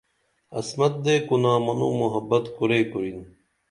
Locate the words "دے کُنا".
1.05-1.53